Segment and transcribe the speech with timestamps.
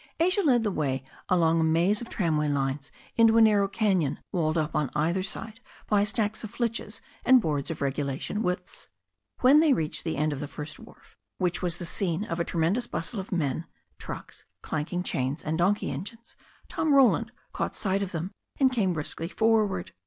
[0.19, 4.57] Asia led the way along a maze of tramway lines into a narrow canyon walled
[4.57, 8.87] up on either side by stacks of flitches and boards of regulation widths.
[9.41, 12.43] When they reached the end of the first wharf, which was the scene of a
[12.43, 13.67] tremendous bustle of men,
[13.99, 16.35] trucks, clanking chains, and donkey engines,
[16.67, 19.91] Tom Roland caught sight of them, and came briskly for ward.